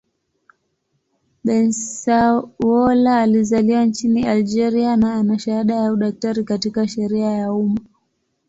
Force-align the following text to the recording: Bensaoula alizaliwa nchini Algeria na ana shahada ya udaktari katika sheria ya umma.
Bensaoula 1.43 3.19
alizaliwa 3.21 3.85
nchini 3.85 4.27
Algeria 4.27 4.95
na 4.95 5.15
ana 5.15 5.39
shahada 5.39 5.75
ya 5.75 5.91
udaktari 5.91 6.43
katika 6.43 6.87
sheria 6.87 7.31
ya 7.31 7.53
umma. 7.53 7.81